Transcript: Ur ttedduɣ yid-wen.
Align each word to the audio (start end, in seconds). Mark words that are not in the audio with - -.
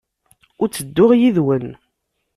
Ur 0.61 0.67
ttedduɣ 0.69 1.11
yid-wen. 1.19 1.67